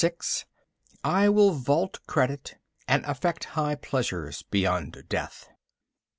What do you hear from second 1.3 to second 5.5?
vault credit and affect high pleasures Beyond death.